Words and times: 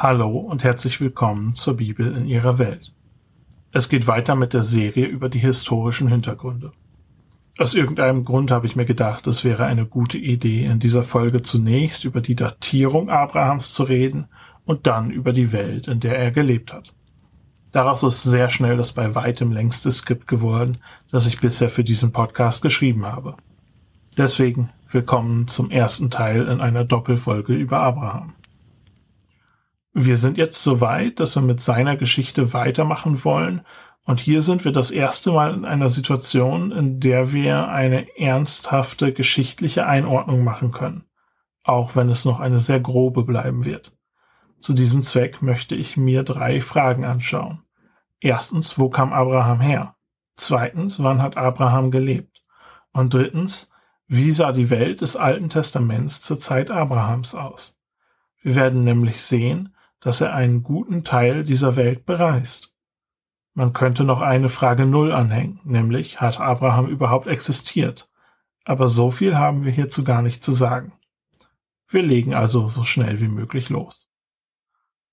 Hallo 0.00 0.30
und 0.30 0.62
herzlich 0.62 1.00
willkommen 1.00 1.56
zur 1.56 1.78
Bibel 1.78 2.16
in 2.16 2.24
ihrer 2.24 2.60
Welt. 2.60 2.92
Es 3.72 3.88
geht 3.88 4.06
weiter 4.06 4.36
mit 4.36 4.54
der 4.54 4.62
Serie 4.62 5.06
über 5.06 5.28
die 5.28 5.40
historischen 5.40 6.06
Hintergründe. 6.06 6.70
Aus 7.58 7.74
irgendeinem 7.74 8.24
Grund 8.24 8.52
habe 8.52 8.68
ich 8.68 8.76
mir 8.76 8.84
gedacht, 8.84 9.26
es 9.26 9.42
wäre 9.42 9.64
eine 9.64 9.86
gute 9.86 10.16
Idee, 10.16 10.66
in 10.66 10.78
dieser 10.78 11.02
Folge 11.02 11.42
zunächst 11.42 12.04
über 12.04 12.20
die 12.20 12.36
Datierung 12.36 13.10
Abrahams 13.10 13.74
zu 13.74 13.82
reden 13.82 14.28
und 14.64 14.86
dann 14.86 15.10
über 15.10 15.32
die 15.32 15.50
Welt, 15.50 15.88
in 15.88 15.98
der 15.98 16.16
er 16.16 16.30
gelebt 16.30 16.72
hat. 16.72 16.94
Daraus 17.72 18.04
ist 18.04 18.22
sehr 18.22 18.50
schnell 18.50 18.76
das 18.76 18.92
bei 18.92 19.16
weitem 19.16 19.50
längste 19.50 19.90
Skript 19.90 20.28
geworden, 20.28 20.76
das 21.10 21.26
ich 21.26 21.40
bisher 21.40 21.70
für 21.70 21.82
diesen 21.82 22.12
Podcast 22.12 22.62
geschrieben 22.62 23.04
habe. 23.04 23.34
Deswegen 24.16 24.70
willkommen 24.92 25.48
zum 25.48 25.72
ersten 25.72 26.08
Teil 26.08 26.46
in 26.46 26.60
einer 26.60 26.84
Doppelfolge 26.84 27.52
über 27.52 27.80
Abraham. 27.80 28.34
Wir 30.00 30.16
sind 30.16 30.38
jetzt 30.38 30.62
so 30.62 30.80
weit, 30.80 31.18
dass 31.18 31.34
wir 31.34 31.42
mit 31.42 31.60
seiner 31.60 31.96
Geschichte 31.96 32.52
weitermachen 32.52 33.24
wollen. 33.24 33.62
Und 34.04 34.20
hier 34.20 34.42
sind 34.42 34.64
wir 34.64 34.70
das 34.70 34.92
erste 34.92 35.32
Mal 35.32 35.52
in 35.52 35.64
einer 35.64 35.88
Situation, 35.88 36.70
in 36.70 37.00
der 37.00 37.32
wir 37.32 37.66
eine 37.66 38.16
ernsthafte 38.16 39.12
geschichtliche 39.12 39.88
Einordnung 39.88 40.44
machen 40.44 40.70
können. 40.70 41.02
Auch 41.64 41.96
wenn 41.96 42.10
es 42.10 42.24
noch 42.24 42.38
eine 42.38 42.60
sehr 42.60 42.78
grobe 42.78 43.24
bleiben 43.24 43.64
wird. 43.64 43.92
Zu 44.60 44.72
diesem 44.72 45.02
Zweck 45.02 45.42
möchte 45.42 45.74
ich 45.74 45.96
mir 45.96 46.22
drei 46.22 46.60
Fragen 46.60 47.04
anschauen. 47.04 47.64
Erstens, 48.20 48.78
wo 48.78 48.90
kam 48.90 49.12
Abraham 49.12 49.58
her? 49.58 49.96
Zweitens, 50.36 51.02
wann 51.02 51.20
hat 51.20 51.36
Abraham 51.36 51.90
gelebt? 51.90 52.44
Und 52.92 53.14
drittens, 53.14 53.68
wie 54.06 54.30
sah 54.30 54.52
die 54.52 54.70
Welt 54.70 55.00
des 55.00 55.16
Alten 55.16 55.48
Testaments 55.48 56.22
zur 56.22 56.38
Zeit 56.38 56.70
Abrahams 56.70 57.34
aus? 57.34 57.76
Wir 58.42 58.54
werden 58.54 58.84
nämlich 58.84 59.20
sehen, 59.20 59.74
dass 60.00 60.20
er 60.20 60.34
einen 60.34 60.62
guten 60.62 61.04
Teil 61.04 61.44
dieser 61.44 61.76
Welt 61.76 62.06
bereist. 62.06 62.74
Man 63.54 63.72
könnte 63.72 64.04
noch 64.04 64.20
eine 64.20 64.48
Frage 64.48 64.86
Null 64.86 65.12
anhängen, 65.12 65.60
nämlich 65.64 66.20
hat 66.20 66.40
Abraham 66.40 66.86
überhaupt 66.86 67.26
existiert? 67.26 68.08
Aber 68.64 68.88
so 68.88 69.10
viel 69.10 69.36
haben 69.36 69.64
wir 69.64 69.72
hierzu 69.72 70.04
gar 70.04 70.22
nicht 70.22 70.44
zu 70.44 70.52
sagen. 70.52 70.92
Wir 71.88 72.02
legen 72.02 72.34
also 72.34 72.68
so 72.68 72.84
schnell 72.84 73.20
wie 73.20 73.28
möglich 73.28 73.70
los. 73.70 74.08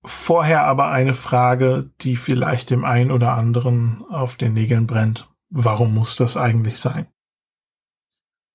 Vorher 0.04 0.64
aber 0.64 0.90
eine 0.90 1.14
Frage, 1.14 1.90
die 2.02 2.16
vielleicht 2.16 2.70
dem 2.70 2.84
einen 2.84 3.10
oder 3.10 3.32
anderen 3.32 4.04
auf 4.08 4.36
den 4.36 4.52
Nägeln 4.52 4.86
brennt. 4.86 5.28
Warum 5.48 5.94
muss 5.94 6.16
das 6.16 6.36
eigentlich 6.36 6.78
sein? 6.78 7.08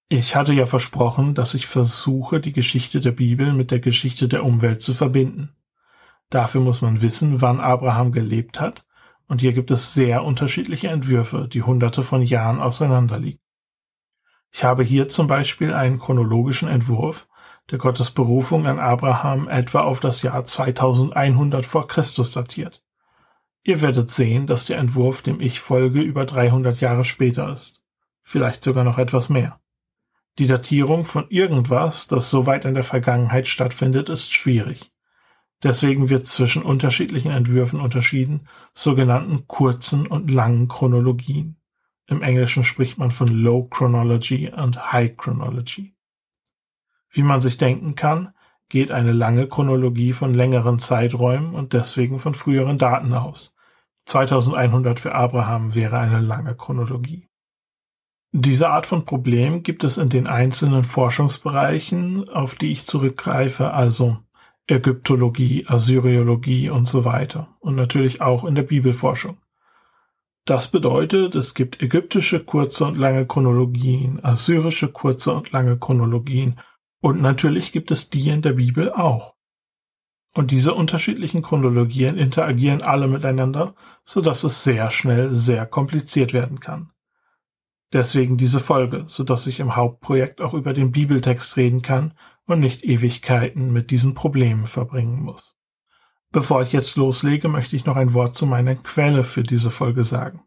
Ich 0.08 0.36
hatte 0.36 0.54
ja 0.54 0.66
versprochen, 0.66 1.36
dass 1.36 1.54
ich 1.54 1.68
versuche, 1.68 2.40
die 2.40 2.54
Geschichte 2.54 3.00
der 3.00 3.12
Bibel 3.12 3.54
mit 3.54 3.72
der 3.72 3.80
Geschichte 3.80 4.28
der 4.28 4.46
Umwelt 4.46 4.82
zu 4.82 4.94
verbinden. 4.94 5.56
Dafür 6.32 6.62
muss 6.62 6.82
man 6.82 7.02
wissen, 7.02 7.42
wann 7.42 7.60
Abraham 7.60 8.12
gelebt 8.12 8.60
hat, 8.60 8.86
und 9.28 9.42
hier 9.42 9.54
gibt 9.54 9.70
es 9.70 9.94
sehr 9.94 10.24
unterschiedliche 10.24 10.88
Entwürfe, 10.88 11.48
die 11.48 11.62
hunderte 11.62 12.04
von 12.04 12.22
Jahren 12.22 12.60
auseinanderliegen. 12.60 13.40
Ich 14.50 14.64
habe 14.64 14.84
hier 14.84 15.08
zum 15.10 15.28
Beispiel 15.28 15.74
einen 15.74 16.00
chronologischen 16.00 16.68
Entwurf, 16.68 17.28
der 17.70 17.78
Gottes 17.78 18.12
Berufung 18.12 18.66
an 18.66 18.80
Abraham 18.80 19.48
etwa 19.48 19.82
auf 19.82 20.00
das 20.00 20.22
Jahr 20.22 20.44
2100 20.44 21.66
vor 21.66 21.88
Christus 21.88 22.32
datiert. 22.32 22.82
Ihr 23.64 23.82
werdet 23.82 24.10
sehen, 24.10 24.48
dass 24.48 24.66
der 24.66 24.78
Entwurf, 24.78 25.22
dem 25.22 25.40
ich 25.42 25.60
folge, 25.60 26.02
über 26.02 26.26
300 26.26 26.80
Jahre 26.80 27.04
später 27.04 27.52
ist. 27.52 27.84
Vielleicht 28.24 28.64
sogar 28.64 28.84
noch 28.84 28.98
etwas 28.98 29.30
mehr. 29.30 29.60
Die 30.40 30.48
Datierung 30.48 31.04
von 31.04 31.30
irgendwas, 31.30 32.08
das 32.08 32.30
so 32.30 32.46
weit 32.46 32.64
in 32.64 32.74
der 32.74 32.84
Vergangenheit 32.84 33.50
stattfindet, 33.50 34.10
ist 34.10 34.34
schwierig. 34.34 34.92
Deswegen 35.64 36.10
wird 36.10 36.26
zwischen 36.26 36.64
unterschiedlichen 36.64 37.32
Entwürfen 37.32 37.80
unterschieden, 37.80 38.48
sogenannten 38.74 39.48
kurzen 39.48 40.08
und 40.08 40.32
langen 40.32 40.68
Chronologien. 40.68 41.58
Im 42.08 42.24
Englischen 42.24 42.64
spricht 42.64 42.98
man 42.98 43.12
von 43.12 43.28
Low 43.28 43.68
Chronology 43.70 44.50
und 44.50 44.92
High 44.92 45.16
Chronology. 45.16 45.94
Wie 47.12 47.24
man 47.24 47.42
sich 47.42 47.58
denken 47.58 47.96
kann, 47.96 48.34
geht 48.70 48.92
eine 48.92 49.12
lange 49.12 49.48
Chronologie 49.48 50.14
von 50.14 50.34
längeren 50.34 50.80
Zeiträumen 50.80 51.54
und 51.54 51.74
deswegen 51.74 52.20
von 52.20 52.34
früheren 52.34 52.78
Daten 52.78 53.14
aus. 53.14 53.54
2100 54.06 55.00
für 55.00 55.14
Abraham 55.14 55.76
wäre 55.76 56.00
eine 56.00 56.22
lange 56.22 56.56
Chronologie. 56.56 57.28
Diese 58.32 58.70
Art 58.70 58.86
von 58.86 59.04
Problem 59.04 59.62
gibt 59.62 59.84
es 59.84 59.98
in 59.98 60.10
den 60.10 60.28
einzelnen 60.28 60.86
Forschungsbereichen, 60.86 62.30
auf 62.30 62.56
die 62.56 62.72
ich 62.72 62.86
zurückgreife, 62.86 63.74
also 63.74 64.20
Ägyptologie, 64.72 65.66
Assyriologie 65.68 66.70
und 66.70 66.86
so 66.86 67.04
weiter 67.04 67.56
und 67.60 67.76
natürlich 67.76 68.22
auch 68.22 68.46
in 68.46 68.56
der 68.56 68.64
Bibelforschung. 68.64 69.38
Das 70.46 70.72
bedeutet, 70.72 71.36
es 71.36 71.54
gibt 71.54 71.82
ägyptische 71.82 72.44
kurze 72.44 72.86
und 72.86 72.98
lange 72.98 73.28
Chronologien, 73.28 74.24
assyrische 74.24 74.88
kurze 74.88 75.34
und 75.34 75.52
lange 75.52 75.78
Chronologien 75.78 76.60
und 77.02 77.22
natürlich 77.22 77.74
gibt 77.74 77.92
es 77.92 78.10
die 78.10 78.30
in 78.30 78.42
der 78.42 78.54
Bibel 78.54 78.92
auch. 78.94 79.36
Und 80.34 80.52
diese 80.52 80.74
unterschiedlichen 80.74 81.42
Chronologien 81.42 82.18
interagieren 82.18 82.82
alle 82.82 83.10
miteinander, 83.10 83.76
so 84.06 84.22
dass 84.22 84.46
es 84.46 84.64
sehr 84.64 84.90
schnell 84.90 85.36
sehr 85.36 85.66
kompliziert 85.66 86.32
werden 86.32 86.62
kann. 86.62 86.92
Deswegen 87.94 88.38
diese 88.38 88.60
Folge, 88.60 89.04
so 89.08 89.24
dass 89.24 89.48
ich 89.48 89.60
im 89.60 89.76
Hauptprojekt 89.76 90.42
auch 90.42 90.54
über 90.54 90.74
den 90.74 90.92
Bibeltext 90.92 91.58
reden 91.58 91.82
kann 91.82 92.14
und 92.46 92.60
nicht 92.60 92.84
Ewigkeiten 92.84 93.72
mit 93.74 93.92
diesen 93.92 94.14
Problemen 94.14 94.66
verbringen 94.66 95.22
muss. 95.22 95.56
Bevor 96.32 96.62
ich 96.62 96.72
jetzt 96.72 96.96
loslege, 96.96 97.50
möchte 97.50 97.76
ich 97.76 97.86
noch 97.86 97.98
ein 97.98 98.14
Wort 98.14 98.36
zu 98.36 98.46
meiner 98.46 98.76
Quelle 98.76 99.24
für 99.24 99.44
diese 99.44 99.70
Folge 99.70 100.06
sagen. 100.06 100.42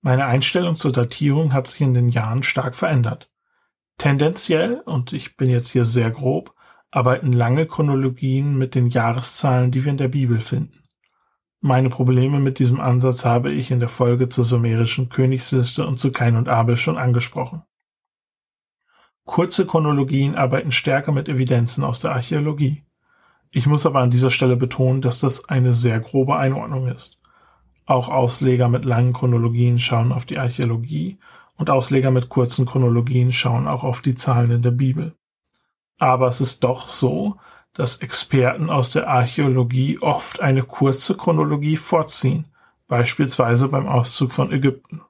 Meine 0.00 0.26
Einstellung 0.26 0.74
zur 0.74 0.92
Datierung 0.92 1.52
hat 1.52 1.68
sich 1.68 1.80
in 1.80 1.94
den 1.94 2.08
Jahren 2.08 2.42
stark 2.42 2.74
verändert. 2.74 3.30
Tendenziell, 3.96 4.80
und 4.80 5.12
ich 5.12 5.36
bin 5.36 5.48
jetzt 5.48 5.70
hier 5.70 5.84
sehr 5.84 6.10
grob, 6.10 6.54
arbeiten 6.90 7.32
lange 7.32 7.66
Chronologien 7.66 8.58
mit 8.58 8.74
den 8.74 8.88
Jahreszahlen, 8.88 9.70
die 9.70 9.84
wir 9.84 9.92
in 9.92 9.96
der 9.96 10.08
Bibel 10.08 10.40
finden. 10.40 10.83
Meine 11.66 11.88
Probleme 11.88 12.40
mit 12.40 12.58
diesem 12.58 12.78
Ansatz 12.78 13.24
habe 13.24 13.50
ich 13.50 13.70
in 13.70 13.80
der 13.80 13.88
Folge 13.88 14.28
zur 14.28 14.44
sumerischen 14.44 15.08
Königsliste 15.08 15.86
und 15.86 15.98
zu 15.98 16.12
Kain 16.12 16.36
und 16.36 16.46
Abel 16.46 16.76
schon 16.76 16.98
angesprochen. 16.98 17.62
Kurze 19.24 19.66
Chronologien 19.66 20.34
arbeiten 20.34 20.72
stärker 20.72 21.10
mit 21.10 21.26
Evidenzen 21.26 21.82
aus 21.82 22.00
der 22.00 22.12
Archäologie. 22.12 22.84
Ich 23.50 23.66
muss 23.66 23.86
aber 23.86 24.00
an 24.00 24.10
dieser 24.10 24.30
Stelle 24.30 24.56
betonen, 24.56 25.00
dass 25.00 25.20
das 25.20 25.48
eine 25.48 25.72
sehr 25.72 26.00
grobe 26.00 26.36
Einordnung 26.36 26.86
ist. 26.86 27.18
Auch 27.86 28.10
Ausleger 28.10 28.68
mit 28.68 28.84
langen 28.84 29.14
Chronologien 29.14 29.78
schauen 29.78 30.12
auf 30.12 30.26
die 30.26 30.36
Archäologie 30.36 31.16
und 31.56 31.70
Ausleger 31.70 32.10
mit 32.10 32.28
kurzen 32.28 32.66
Chronologien 32.66 33.32
schauen 33.32 33.68
auch 33.68 33.84
auf 33.84 34.02
die 34.02 34.16
Zahlen 34.16 34.50
in 34.50 34.60
der 34.60 34.70
Bibel. 34.70 35.14
Aber 35.98 36.26
es 36.26 36.42
ist 36.42 36.62
doch 36.62 36.88
so, 36.88 37.38
dass 37.74 37.96
Experten 37.96 38.70
aus 38.70 38.90
der 38.90 39.08
Archäologie 39.08 39.98
oft 40.00 40.40
eine 40.40 40.62
kurze 40.62 41.16
Chronologie 41.16 41.76
vorziehen, 41.76 42.46
beispielsweise 42.86 43.68
beim 43.68 43.86
Auszug 43.86 44.32
von 44.32 44.52
Ägypten. 44.52 45.02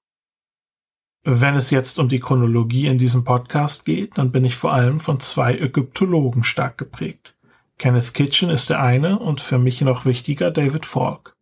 Wenn 1.23 1.55
es 1.55 1.71
jetzt 1.71 1.99
um 1.99 2.09
die 2.09 2.21
Chronologie 2.21 2.87
in 2.87 2.99
diesem 2.99 3.25
Podcast 3.25 3.85
geht, 3.85 4.19
dann 4.19 4.33
bin 4.33 4.45
ich 4.45 4.57
vor 4.57 4.73
allem 4.73 5.01
von 5.01 5.21
zwei 5.21 5.57
Ägyptologen 5.57 6.45
stark 6.45 6.77
geprägt. 6.77 7.35
Kenneth 7.79 8.15
Kitchen 8.15 8.51
ist 8.51 8.71
der 8.71 8.83
eine 8.83 9.19
und 9.19 9.41
für 9.41 9.59
mich 9.59 9.81
noch 9.81 10.05
wichtiger 10.05 10.51
David 10.51 10.87
Falk. 10.87 11.37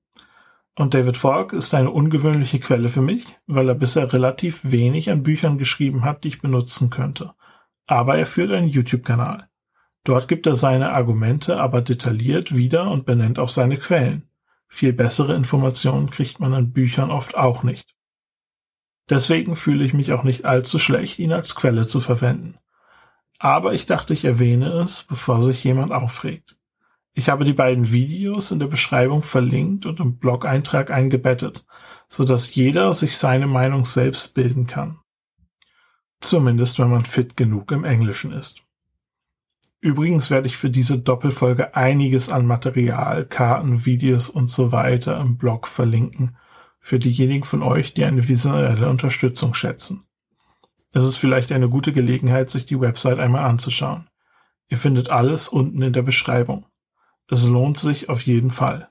Und 0.75 0.95
David 0.95 1.17
Falk 1.17 1.53
ist 1.53 1.75
eine 1.75 1.91
ungewöhnliche 1.91 2.59
Quelle 2.59 2.89
für 2.89 3.03
mich, 3.03 3.27
weil 3.47 3.69
er 3.69 3.75
bisher 3.75 4.13
relativ 4.13 4.61
wenig 4.63 5.11
an 5.11 5.23
Büchern 5.23 5.59
geschrieben 5.59 6.05
hat, 6.05 6.25
die 6.25 6.29
ich 6.29 6.41
benutzen 6.41 6.89
könnte. 6.89 7.35
Aber 7.87 8.17
er 8.17 8.27
führt 8.27 8.53
einen 8.53 8.69
YouTube-Kanal. 8.69 9.49
Dort 10.05 10.27
gibt 10.27 10.47
er 10.47 10.57
seine 10.57 10.91
Argumente 10.91 11.61
aber 11.61 11.81
detailliert 11.81 12.55
wieder 12.57 12.91
und 12.91 13.07
benennt 13.07 13.39
auch 13.39 13.49
seine 13.49 13.77
Quellen. 13.77 14.29
Viel 14.69 14.93
bessere 14.93 15.35
Informationen 15.35 16.11
kriegt 16.11 16.41
man 16.41 16.55
an 16.55 16.73
Büchern 16.73 17.11
oft 17.11 17.37
auch 17.37 17.63
nicht. 17.63 17.95
Deswegen 19.11 19.57
fühle 19.57 19.85
ich 19.85 19.95
mich 19.95 20.13
auch 20.13 20.25
nicht 20.25 20.45
allzu 20.45 20.79
schlecht, 20.79 21.19
ihn 21.19 21.33
als 21.33 21.55
Quelle 21.55 21.87
zu 21.87 22.01
verwenden. 22.01 22.57
Aber 23.39 23.75
ich 23.75 23.87
dachte, 23.87 24.13
ich 24.13 24.25
erwähne 24.25 24.71
es, 24.73 25.03
bevor 25.03 25.43
sich 25.43 25.63
jemand 25.65 25.93
aufregt. 25.93 26.57
Ich 27.15 27.29
habe 27.29 27.45
die 27.45 27.53
beiden 27.53 27.93
Videos 27.93 28.51
in 28.53 28.59
der 28.59 28.69
Beschreibung 28.69 29.23
verlinkt 29.23 29.85
und 29.85 30.01
im 30.01 30.17
Blog-Eintrag 30.17 30.91
eingebettet, 30.91 31.67
so 32.09 32.25
dass 32.25 32.55
jeder 32.55 32.95
sich 32.95 33.19
seine 33.19 33.47
Meinung 33.47 33.85
selbst 33.85 34.35
bilden 34.35 34.67
kann. 34.67 35.01
Zumindest 36.21 36.79
wenn 36.79 36.89
man 36.89 37.05
fit 37.05 37.37
genug 37.37 37.71
im 37.73 37.85
Englischen 37.85 38.33
ist. 38.33 38.63
Übrigens 39.83 40.31
werde 40.31 40.47
ich 40.47 40.57
für 40.57 40.71
diese 40.71 40.97
Doppelfolge 40.97 41.75
einiges 41.75 42.31
an 42.31 42.47
Material, 42.47 43.27
Karten, 43.27 43.85
Videos 43.85 44.31
und 44.31 44.47
so 44.47 44.71
weiter 44.71 45.21
im 45.21 45.37
Blog 45.37 45.67
verlinken, 45.67 46.37
für 46.79 47.01
diejenigen 47.01 47.43
von 47.43 47.65
euch, 47.65 47.93
die 47.93 48.05
eine 48.05 48.29
visuelle 48.29 48.89
Unterstützung 48.89 49.55
schätzen. 49.55 50.05
Es 50.93 51.03
ist 51.03 51.17
vielleicht 51.17 51.51
eine 51.51 51.69
gute 51.69 51.93
Gelegenheit, 51.93 52.49
sich 52.49 52.65
die 52.65 52.81
Website 52.81 53.19
einmal 53.19 53.45
anzuschauen. 53.45 54.09
Ihr 54.69 54.79
findet 54.79 55.11
alles 55.11 55.49
unten 55.49 55.83
in 55.83 55.93
der 55.93 56.03
Beschreibung. 56.03 56.65
Es 57.29 57.45
lohnt 57.45 57.77
sich 57.77 58.09
auf 58.09 58.23
jeden 58.23 58.51
Fall. 58.51 58.89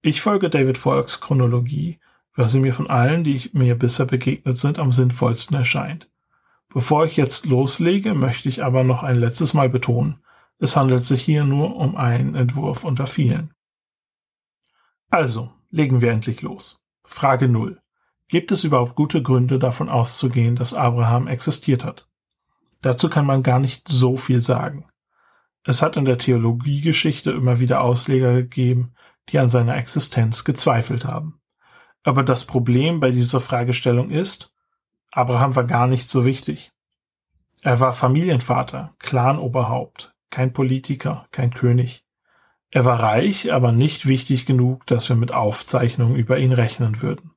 Ich 0.00 0.22
folge 0.22 0.48
David 0.48 0.78
Volks 0.78 1.20
Chronologie, 1.20 2.00
weil 2.34 2.48
sie 2.48 2.60
mir 2.60 2.72
von 2.72 2.88
allen, 2.88 3.22
die 3.22 3.50
mir 3.52 3.74
bisher 3.74 4.06
begegnet 4.06 4.56
sind, 4.56 4.78
am 4.78 4.92
sinnvollsten 4.92 5.58
erscheint. 5.58 6.09
Bevor 6.72 7.04
ich 7.04 7.16
jetzt 7.16 7.46
loslege, 7.46 8.14
möchte 8.14 8.48
ich 8.48 8.62
aber 8.62 8.84
noch 8.84 9.02
ein 9.02 9.16
letztes 9.16 9.54
Mal 9.54 9.68
betonen, 9.68 10.22
es 10.58 10.76
handelt 10.76 11.04
sich 11.04 11.22
hier 11.22 11.44
nur 11.44 11.76
um 11.76 11.96
einen 11.96 12.34
Entwurf 12.34 12.84
unter 12.84 13.06
vielen. 13.06 13.52
Also, 15.08 15.50
legen 15.70 16.00
wir 16.00 16.12
endlich 16.12 16.42
los. 16.42 16.80
Frage 17.02 17.48
0. 17.48 17.80
Gibt 18.28 18.52
es 18.52 18.62
überhaupt 18.62 18.94
gute 18.94 19.22
Gründe 19.22 19.58
davon 19.58 19.88
auszugehen, 19.88 20.54
dass 20.54 20.74
Abraham 20.74 21.26
existiert 21.26 21.84
hat? 21.84 22.06
Dazu 22.82 23.08
kann 23.08 23.26
man 23.26 23.42
gar 23.42 23.58
nicht 23.58 23.88
so 23.88 24.16
viel 24.16 24.40
sagen. 24.40 24.86
Es 25.64 25.82
hat 25.82 25.96
in 25.96 26.04
der 26.04 26.18
Theologiegeschichte 26.18 27.32
immer 27.32 27.58
wieder 27.58 27.80
Ausleger 27.80 28.34
gegeben, 28.34 28.94
die 29.28 29.38
an 29.38 29.48
seiner 29.48 29.76
Existenz 29.76 30.44
gezweifelt 30.44 31.04
haben. 31.04 31.40
Aber 32.02 32.22
das 32.22 32.44
Problem 32.44 33.00
bei 33.00 33.10
dieser 33.10 33.40
Fragestellung 33.40 34.10
ist, 34.10 34.52
Abraham 35.12 35.56
war 35.56 35.64
gar 35.64 35.86
nicht 35.86 36.08
so 36.08 36.24
wichtig. 36.24 36.72
Er 37.62 37.80
war 37.80 37.92
Familienvater, 37.92 38.94
Clanoberhaupt, 38.98 40.14
kein 40.30 40.52
Politiker, 40.52 41.26
kein 41.30 41.52
König. 41.52 42.04
Er 42.70 42.84
war 42.84 43.02
reich, 43.02 43.52
aber 43.52 43.72
nicht 43.72 44.06
wichtig 44.06 44.46
genug, 44.46 44.86
dass 44.86 45.08
wir 45.08 45.16
mit 45.16 45.32
Aufzeichnungen 45.32 46.14
über 46.14 46.38
ihn 46.38 46.52
rechnen 46.52 47.02
würden. 47.02 47.32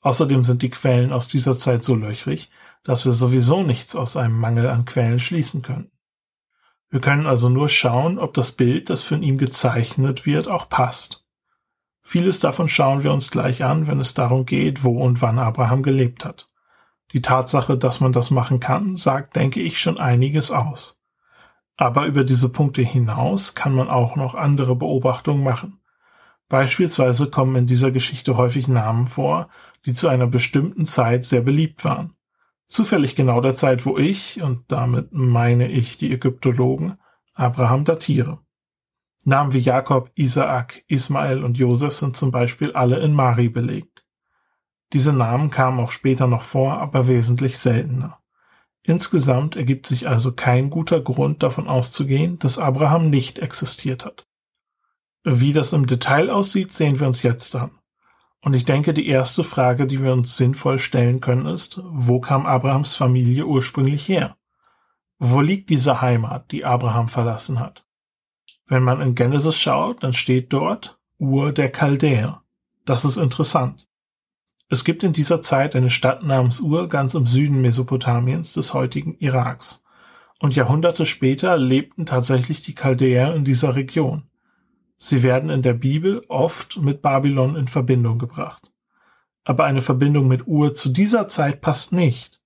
Außerdem 0.00 0.44
sind 0.44 0.62
die 0.62 0.70
Quellen 0.70 1.12
aus 1.12 1.28
dieser 1.28 1.54
Zeit 1.54 1.82
so 1.82 1.94
löchrig, 1.94 2.50
dass 2.82 3.04
wir 3.04 3.12
sowieso 3.12 3.62
nichts 3.62 3.94
aus 3.94 4.16
einem 4.16 4.38
Mangel 4.38 4.68
an 4.68 4.84
Quellen 4.84 5.20
schließen 5.20 5.62
können. 5.62 5.90
Wir 6.90 7.00
können 7.00 7.26
also 7.26 7.48
nur 7.48 7.68
schauen, 7.68 8.18
ob 8.18 8.34
das 8.34 8.52
Bild, 8.52 8.90
das 8.90 9.02
von 9.02 9.22
ihm 9.22 9.38
gezeichnet 9.38 10.26
wird, 10.26 10.48
auch 10.48 10.68
passt. 10.68 11.24
Vieles 12.00 12.40
davon 12.40 12.68
schauen 12.68 13.02
wir 13.02 13.12
uns 13.12 13.30
gleich 13.30 13.62
an, 13.62 13.86
wenn 13.86 14.00
es 14.00 14.14
darum 14.14 14.46
geht, 14.46 14.82
wo 14.82 15.02
und 15.02 15.20
wann 15.20 15.38
Abraham 15.38 15.82
gelebt 15.82 16.24
hat. 16.24 16.47
Die 17.12 17.22
Tatsache, 17.22 17.78
dass 17.78 18.00
man 18.00 18.12
das 18.12 18.30
machen 18.30 18.60
kann, 18.60 18.96
sagt, 18.96 19.36
denke 19.36 19.60
ich, 19.60 19.80
schon 19.80 19.98
einiges 19.98 20.50
aus. 20.50 20.98
Aber 21.76 22.06
über 22.06 22.24
diese 22.24 22.48
Punkte 22.48 22.82
hinaus 22.82 23.54
kann 23.54 23.74
man 23.74 23.88
auch 23.88 24.16
noch 24.16 24.34
andere 24.34 24.76
Beobachtungen 24.76 25.42
machen. 25.42 25.80
Beispielsweise 26.48 27.30
kommen 27.30 27.56
in 27.56 27.66
dieser 27.66 27.90
Geschichte 27.90 28.36
häufig 28.36 28.68
Namen 28.68 29.06
vor, 29.06 29.48
die 29.86 29.94
zu 29.94 30.08
einer 30.08 30.26
bestimmten 30.26 30.84
Zeit 30.84 31.24
sehr 31.24 31.42
beliebt 31.42 31.84
waren. 31.84 32.14
Zufällig 32.66 33.16
genau 33.16 33.40
der 33.40 33.54
Zeit, 33.54 33.86
wo 33.86 33.96
ich, 33.96 34.42
und 34.42 34.70
damit 34.72 35.12
meine 35.12 35.68
ich 35.68 35.96
die 35.96 36.12
Ägyptologen, 36.12 36.98
Abraham 37.34 37.84
datiere. 37.84 38.40
Namen 39.24 39.52
wie 39.52 39.58
Jakob, 39.58 40.10
Isaak, 40.14 40.84
Ismael 40.88 41.44
und 41.44 41.58
Josef 41.58 41.94
sind 41.94 42.16
zum 42.16 42.30
Beispiel 42.30 42.72
alle 42.72 42.98
in 42.98 43.12
Mari 43.12 43.48
belegt. 43.48 44.04
Diese 44.92 45.12
Namen 45.12 45.50
kamen 45.50 45.80
auch 45.80 45.90
später 45.90 46.26
noch 46.26 46.42
vor, 46.42 46.78
aber 46.78 47.08
wesentlich 47.08 47.58
seltener. 47.58 48.18
Insgesamt 48.82 49.54
ergibt 49.54 49.86
sich 49.86 50.08
also 50.08 50.32
kein 50.32 50.70
guter 50.70 51.00
Grund 51.00 51.42
davon 51.42 51.68
auszugehen, 51.68 52.38
dass 52.38 52.58
Abraham 52.58 53.10
nicht 53.10 53.38
existiert 53.38 54.06
hat. 54.06 54.26
Wie 55.24 55.52
das 55.52 55.74
im 55.74 55.86
Detail 55.86 56.30
aussieht, 56.30 56.72
sehen 56.72 56.98
wir 56.98 57.06
uns 57.06 57.22
jetzt 57.22 57.54
an. 57.54 57.70
Und 58.40 58.54
ich 58.54 58.64
denke, 58.64 58.94
die 58.94 59.08
erste 59.08 59.44
Frage, 59.44 59.86
die 59.86 60.02
wir 60.02 60.12
uns 60.12 60.36
sinnvoll 60.36 60.78
stellen 60.78 61.20
können, 61.20 61.46
ist, 61.46 61.80
wo 61.84 62.20
kam 62.20 62.46
Abrahams 62.46 62.94
Familie 62.94 63.44
ursprünglich 63.44 64.08
her? 64.08 64.36
Wo 65.18 65.40
liegt 65.40 65.70
diese 65.70 66.00
Heimat, 66.00 66.50
die 66.52 66.64
Abraham 66.64 67.08
verlassen 67.08 67.58
hat? 67.58 67.84
Wenn 68.66 68.84
man 68.84 69.00
in 69.00 69.14
Genesis 69.14 69.58
schaut, 69.58 70.02
dann 70.02 70.12
steht 70.12 70.52
dort 70.52 70.98
Ur 71.18 71.52
der 71.52 71.70
Chaldäer. 71.70 72.42
Das 72.84 73.04
ist 73.04 73.16
interessant. 73.16 73.88
Es 74.70 74.84
gibt 74.84 75.02
in 75.02 75.14
dieser 75.14 75.40
Zeit 75.40 75.74
eine 75.74 75.88
Stadt 75.88 76.22
namens 76.22 76.60
Ur 76.60 76.90
ganz 76.90 77.14
im 77.14 77.24
Süden 77.26 77.62
Mesopotamiens 77.62 78.52
des 78.52 78.74
heutigen 78.74 79.16
Iraks. 79.18 79.82
Und 80.40 80.54
Jahrhunderte 80.54 81.06
später 81.06 81.56
lebten 81.56 82.04
tatsächlich 82.04 82.62
die 82.62 82.74
Chaldäer 82.74 83.34
in 83.34 83.44
dieser 83.44 83.74
Region. 83.74 84.24
Sie 84.98 85.22
werden 85.22 85.48
in 85.48 85.62
der 85.62 85.72
Bibel 85.72 86.22
oft 86.28 86.76
mit 86.76 87.00
Babylon 87.00 87.56
in 87.56 87.66
Verbindung 87.66 88.18
gebracht. 88.18 88.70
Aber 89.44 89.64
eine 89.64 89.80
Verbindung 89.80 90.28
mit 90.28 90.46
Ur 90.46 90.74
zu 90.74 90.90
dieser 90.90 91.28
Zeit 91.28 91.62
passt 91.62 91.94
nicht. 91.94 92.38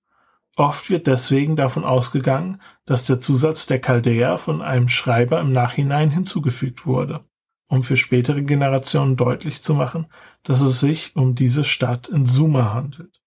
Oft 0.55 0.89
wird 0.89 1.07
deswegen 1.07 1.57
davon 1.57 1.83
ausgegangen, 1.83 2.61
dass 2.85 3.05
der 3.05 3.19
Zusatz 3.19 3.65
der 3.65 3.81
Chaldäer 3.81 4.37
von 4.37 4.61
einem 4.61 4.87
Schreiber 4.87 5.41
im 5.41 5.51
Nachhinein 5.51 6.09
hinzugefügt 6.09 6.85
wurde 6.85 7.25
um 7.73 7.81
für 7.81 7.97
spätere 7.97 8.43
Generationen 8.43 9.15
deutlich 9.15 9.63
zu 9.63 9.73
machen, 9.73 10.05
dass 10.43 10.61
es 10.61 10.79
sich 10.79 11.15
um 11.15 11.33
diese 11.33 11.63
Stadt 11.63 12.07
in 12.07 12.27
Sumer 12.27 12.71
handelt. 12.71 13.19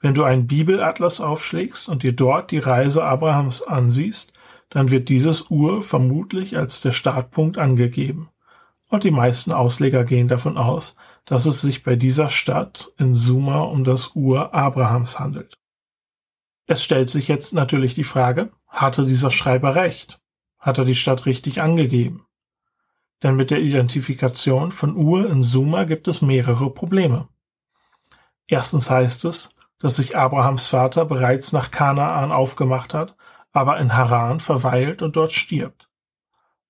Wenn 0.00 0.14
du 0.14 0.24
einen 0.24 0.46
Bibelatlas 0.46 1.20
aufschlägst 1.20 1.90
und 1.90 2.02
dir 2.02 2.14
dort 2.14 2.50
die 2.50 2.58
Reise 2.58 3.04
Abrahams 3.04 3.62
ansiehst, 3.62 4.32
dann 4.70 4.90
wird 4.90 5.10
dieses 5.10 5.50
Ur 5.50 5.82
vermutlich 5.82 6.56
als 6.56 6.80
der 6.80 6.92
Startpunkt 6.92 7.58
angegeben. 7.58 8.30
Und 8.88 9.04
die 9.04 9.10
meisten 9.10 9.52
Ausleger 9.52 10.04
gehen 10.04 10.28
davon 10.28 10.56
aus, 10.56 10.96
dass 11.26 11.44
es 11.44 11.60
sich 11.60 11.82
bei 11.82 11.94
dieser 11.94 12.30
Stadt 12.30 12.90
in 12.96 13.14
Sumer 13.14 13.68
um 13.68 13.84
das 13.84 14.12
Ur 14.14 14.54
Abrahams 14.54 15.20
handelt. 15.20 15.58
Es 16.66 16.82
stellt 16.82 17.10
sich 17.10 17.28
jetzt 17.28 17.52
natürlich 17.52 17.94
die 17.94 18.04
Frage, 18.04 18.50
hatte 18.66 19.04
dieser 19.04 19.30
Schreiber 19.30 19.74
recht? 19.74 20.20
Hat 20.58 20.78
er 20.78 20.86
die 20.86 20.94
Stadt 20.94 21.26
richtig 21.26 21.60
angegeben? 21.60 22.24
Denn 23.22 23.36
mit 23.36 23.50
der 23.50 23.60
Identifikation 23.60 24.72
von 24.72 24.96
Ur 24.96 25.30
in 25.30 25.42
Suma 25.42 25.84
gibt 25.84 26.08
es 26.08 26.22
mehrere 26.22 26.70
Probleme. 26.70 27.28
Erstens 28.48 28.90
heißt 28.90 29.24
es, 29.24 29.54
dass 29.78 29.96
sich 29.96 30.16
Abrahams 30.16 30.68
Vater 30.68 31.04
bereits 31.04 31.52
nach 31.52 31.70
Kanaan 31.70 32.32
aufgemacht 32.32 32.94
hat, 32.94 33.16
aber 33.52 33.78
in 33.78 33.96
Haran 33.96 34.40
verweilt 34.40 35.02
und 35.02 35.16
dort 35.16 35.32
stirbt. 35.32 35.88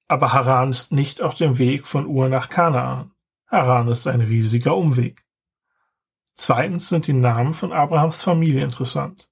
Aber 0.08 0.32
Haran 0.32 0.70
ist 0.70 0.92
nicht 0.92 1.22
auf 1.22 1.34
dem 1.34 1.58
Weg 1.58 1.86
von 1.86 2.06
Ur 2.06 2.28
nach 2.28 2.48
Kanaan. 2.48 3.12
Haran 3.46 3.88
ist 3.88 4.06
ein 4.06 4.20
riesiger 4.20 4.76
Umweg. 4.76 5.24
Zweitens 6.34 6.88
sind 6.88 7.06
die 7.06 7.12
Namen 7.12 7.52
von 7.52 7.72
Abrahams 7.72 8.22
Familie 8.22 8.64
interessant. 8.64 9.30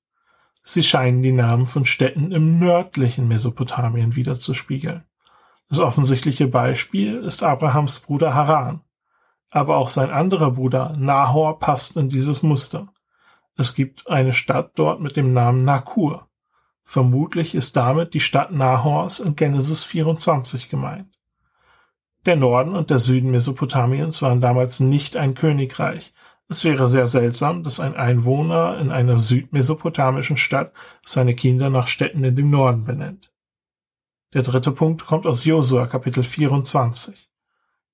Sie 0.63 0.83
scheinen 0.83 1.23
die 1.23 1.33
Namen 1.33 1.67
von 1.67 1.87
Städten 1.87 2.33
im 2.33 2.59
nördlichen 2.59 3.29
Mesopotamien 3.29 4.15
wiederzuspiegeln. 4.15 5.05
Das 5.71 5.79
offensichtliche 5.79 6.49
Beispiel 6.49 7.19
ist 7.19 7.45
Abrahams 7.45 8.01
Bruder 8.01 8.35
Haran. 8.35 8.81
Aber 9.51 9.77
auch 9.77 9.89
sein 9.89 10.11
anderer 10.11 10.51
Bruder 10.51 10.97
Nahor 10.97 11.61
passt 11.61 11.97
in 11.97 12.09
dieses 12.09 12.43
Muster. 12.43 12.89
Es 13.57 13.75
gibt 13.75 14.09
eine 14.09 14.33
Stadt 14.33 14.73
dort 14.75 15.01
mit 15.01 15.17
dem 15.17 15.33
Namen 15.33 15.65
Nakur. 15.65 16.29
Vermutlich 16.83 17.55
ist 17.55 17.77
damit 17.77 18.15
die 18.15 18.21
Stadt 18.21 18.51
Nahors 18.51 19.21
in 19.21 19.37
Genesis 19.37 19.85
24 19.85 20.69
gemeint. 20.69 21.17
Der 22.27 22.35
Norden 22.35 22.75
und 22.75 22.91
der 22.91 22.99
Süden 22.99 23.31
Mesopotamiens 23.31 24.23
waren 24.23 24.41
damals 24.41 24.81
nicht 24.81 25.17
ein 25.17 25.35
Königreich. 25.35 26.13
Es 26.49 26.65
wäre 26.65 26.89
sehr 26.89 27.07
seltsam, 27.07 27.63
dass 27.63 27.79
ein 27.79 27.95
Einwohner 27.95 28.77
in 28.79 28.91
einer 28.91 29.19
südmesopotamischen 29.19 30.37
Stadt 30.37 30.73
seine 31.07 31.37
Kinder 31.37 31.71
nach 31.71 31.87
Städten 31.87 32.25
in 32.25 32.35
dem 32.35 32.51
Norden 32.51 32.85
benennt. 32.85 33.30
Der 34.33 34.43
dritte 34.43 34.71
Punkt 34.71 35.07
kommt 35.07 35.27
aus 35.27 35.45
Josua 35.45 35.89
Kapitel 35.89 36.23
24. 36.23 37.29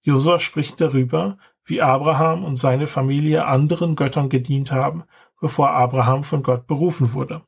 Josua 0.03 0.39
spricht 0.39 0.79
darüber, 0.83 1.39
wie 1.65 1.81
Abraham 1.81 2.45
und 2.45 2.57
seine 2.57 2.87
Familie 2.87 3.47
anderen 3.47 3.97
Göttern 3.97 4.29
gedient 4.29 4.71
haben, 4.71 5.05
bevor 5.41 5.71
Abraham 5.71 6.25
von 6.25 6.43
Gott 6.43 6.67
berufen 6.67 7.15
wurde. 7.15 7.41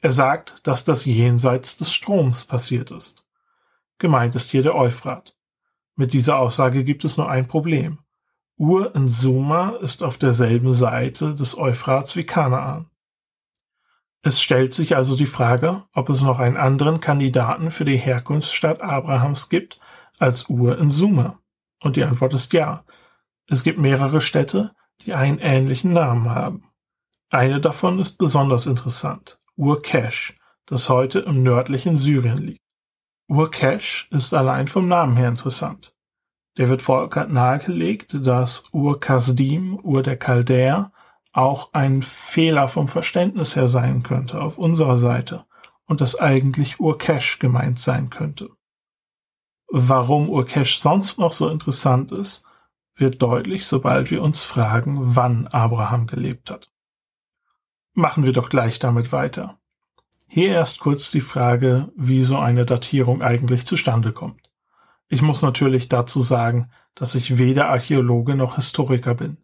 Er 0.00 0.12
sagt, 0.12 0.64
dass 0.66 0.84
das 0.84 1.04
jenseits 1.04 1.76
des 1.76 1.92
Stroms 1.92 2.44
passiert 2.44 2.92
ist. 2.92 3.26
Gemeint 3.98 4.36
ist 4.36 4.52
hier 4.52 4.62
der 4.62 4.76
Euphrat. 4.76 5.36
Mit 5.96 6.12
dieser 6.12 6.38
Aussage 6.38 6.84
gibt 6.84 7.04
es 7.04 7.16
nur 7.16 7.28
ein 7.28 7.48
Problem. 7.48 7.98
Ur 8.56 8.94
in 8.94 9.08
Suma 9.08 9.70
ist 9.82 10.04
auf 10.04 10.18
derselben 10.18 10.72
Seite 10.72 11.34
des 11.34 11.58
Euphrats 11.58 12.14
wie 12.14 12.24
Kanaan. 12.24 12.88
Es 14.26 14.40
stellt 14.40 14.72
sich 14.72 14.96
also 14.96 15.16
die 15.16 15.26
Frage, 15.26 15.82
ob 15.92 16.08
es 16.08 16.22
noch 16.22 16.38
einen 16.38 16.56
anderen 16.56 17.00
Kandidaten 17.00 17.70
für 17.70 17.84
die 17.84 17.98
Herkunftsstadt 17.98 18.80
Abrahams 18.80 19.50
gibt 19.50 19.78
als 20.18 20.48
Ur 20.48 20.78
in 20.78 20.88
Sumer. 20.88 21.40
Und 21.82 21.96
die 21.96 22.04
Antwort 22.04 22.32
ist 22.32 22.54
ja. 22.54 22.86
Es 23.48 23.64
gibt 23.64 23.78
mehrere 23.78 24.22
Städte, 24.22 24.74
die 25.02 25.12
einen 25.12 25.40
ähnlichen 25.40 25.92
Namen 25.92 26.30
haben. 26.30 26.70
Eine 27.28 27.60
davon 27.60 27.98
ist 27.98 28.16
besonders 28.16 28.66
interessant, 28.66 29.42
Ur-Kesh, 29.56 30.38
das 30.64 30.88
heute 30.88 31.18
im 31.18 31.42
nördlichen 31.42 31.94
Syrien 31.94 32.38
liegt. 32.38 32.62
Ur-Kesh 33.28 34.08
ist 34.10 34.32
allein 34.32 34.68
vom 34.68 34.88
Namen 34.88 35.16
her 35.16 35.28
interessant. 35.28 35.94
David 36.54 36.80
Volk 36.80 37.16
hat 37.16 37.28
nahegelegt, 37.28 38.26
dass 38.26 38.64
Ur-Kasdim, 38.72 39.78
Ur 39.82 40.02
der 40.02 40.16
Chaldäer, 40.16 40.92
auch 41.34 41.70
ein 41.72 42.02
Fehler 42.02 42.68
vom 42.68 42.88
Verständnis 42.88 43.56
her 43.56 43.68
sein 43.68 44.02
könnte 44.02 44.40
auf 44.40 44.56
unserer 44.56 44.96
Seite 44.96 45.44
und 45.84 46.00
dass 46.00 46.18
eigentlich 46.18 46.80
Urcash 46.80 47.40
gemeint 47.40 47.78
sein 47.78 48.08
könnte. 48.08 48.50
Warum 49.68 50.30
Urkesh 50.30 50.78
sonst 50.78 51.18
noch 51.18 51.32
so 51.32 51.48
interessant 51.48 52.12
ist, 52.12 52.46
wird 52.94 53.20
deutlich, 53.20 53.66
sobald 53.66 54.12
wir 54.12 54.22
uns 54.22 54.42
fragen, 54.44 55.16
wann 55.16 55.48
Abraham 55.48 56.06
gelebt 56.06 56.50
hat. 56.50 56.70
Machen 57.92 58.24
wir 58.24 58.32
doch 58.32 58.48
gleich 58.48 58.78
damit 58.78 59.10
weiter. 59.10 59.58
Hier 60.28 60.50
erst 60.50 60.78
kurz 60.78 61.10
die 61.10 61.20
Frage, 61.20 61.92
wie 61.96 62.22
so 62.22 62.38
eine 62.38 62.64
Datierung 62.64 63.22
eigentlich 63.22 63.66
zustande 63.66 64.12
kommt. 64.12 64.50
Ich 65.08 65.22
muss 65.22 65.42
natürlich 65.42 65.88
dazu 65.88 66.20
sagen, 66.20 66.70
dass 66.94 67.16
ich 67.16 67.38
weder 67.38 67.68
Archäologe 67.68 68.36
noch 68.36 68.54
Historiker 68.54 69.14
bin. 69.14 69.43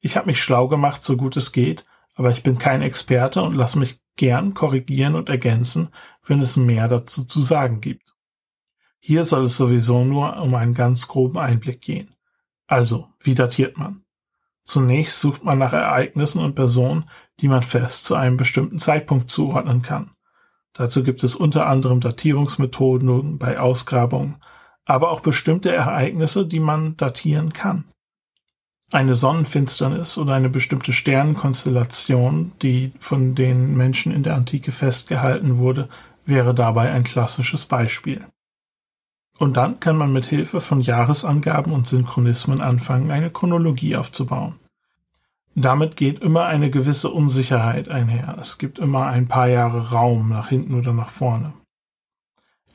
Ich 0.00 0.16
habe 0.16 0.26
mich 0.26 0.42
schlau 0.42 0.68
gemacht, 0.68 1.02
so 1.02 1.16
gut 1.16 1.36
es 1.36 1.52
geht, 1.52 1.84
aber 2.14 2.30
ich 2.30 2.42
bin 2.42 2.58
kein 2.58 2.82
Experte 2.82 3.42
und 3.42 3.54
lasse 3.54 3.78
mich 3.78 4.00
gern 4.16 4.54
korrigieren 4.54 5.14
und 5.14 5.28
ergänzen, 5.28 5.90
wenn 6.24 6.40
es 6.40 6.56
mehr 6.56 6.88
dazu 6.88 7.24
zu 7.24 7.40
sagen 7.40 7.80
gibt. 7.80 8.14
Hier 8.98 9.24
soll 9.24 9.44
es 9.44 9.56
sowieso 9.56 10.04
nur 10.04 10.36
um 10.38 10.54
einen 10.54 10.74
ganz 10.74 11.06
groben 11.06 11.38
Einblick 11.38 11.80
gehen. 11.80 12.14
Also, 12.66 13.08
wie 13.20 13.34
datiert 13.34 13.78
man? 13.78 14.02
Zunächst 14.64 15.20
sucht 15.20 15.44
man 15.44 15.58
nach 15.58 15.72
Ereignissen 15.72 16.42
und 16.42 16.56
Personen, 16.56 17.08
die 17.38 17.46
man 17.46 17.62
fest 17.62 18.04
zu 18.04 18.16
einem 18.16 18.36
bestimmten 18.36 18.80
Zeitpunkt 18.80 19.30
zuordnen 19.30 19.82
kann. 19.82 20.10
Dazu 20.72 21.04
gibt 21.04 21.22
es 21.22 21.36
unter 21.36 21.68
anderem 21.68 22.00
Datierungsmethoden 22.00 23.38
bei 23.38 23.60
Ausgrabungen, 23.60 24.42
aber 24.84 25.10
auch 25.10 25.20
bestimmte 25.20 25.72
Ereignisse, 25.72 26.46
die 26.46 26.60
man 26.60 26.96
datieren 26.96 27.52
kann. 27.52 27.84
Eine 28.92 29.16
Sonnenfinsternis 29.16 30.16
oder 30.16 30.34
eine 30.34 30.48
bestimmte 30.48 30.92
Sternenkonstellation, 30.92 32.52
die 32.62 32.92
von 33.00 33.34
den 33.34 33.76
Menschen 33.76 34.12
in 34.12 34.22
der 34.22 34.36
Antike 34.36 34.70
festgehalten 34.70 35.58
wurde, 35.58 35.88
wäre 36.24 36.54
dabei 36.54 36.92
ein 36.92 37.02
klassisches 37.02 37.66
Beispiel. 37.66 38.24
Und 39.38 39.56
dann 39.56 39.80
kann 39.80 39.96
man 39.96 40.12
mit 40.12 40.26
Hilfe 40.26 40.60
von 40.60 40.80
Jahresangaben 40.80 41.72
und 41.72 41.86
Synchronismen 41.86 42.60
anfangen, 42.60 43.10
eine 43.10 43.30
Chronologie 43.30 43.96
aufzubauen. 43.96 44.54
Damit 45.56 45.96
geht 45.96 46.20
immer 46.20 46.44
eine 46.44 46.70
gewisse 46.70 47.10
Unsicherheit 47.10 47.88
einher. 47.88 48.36
Es 48.40 48.58
gibt 48.58 48.78
immer 48.78 49.06
ein 49.06 49.26
paar 49.26 49.48
Jahre 49.48 49.90
Raum 49.90 50.28
nach 50.28 50.48
hinten 50.48 50.74
oder 50.74 50.92
nach 50.92 51.08
vorne. 51.08 51.54